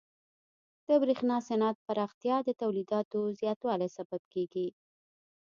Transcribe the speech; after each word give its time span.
د 0.87 0.89
برېښنا 1.01 1.37
صنعت 1.47 1.77
پراختیا 1.87 2.35
د 2.43 2.49
تولیداتو 2.61 3.19
زیاتوالي 3.39 3.89
سبب 3.97 4.21
کیږي. 4.33 4.67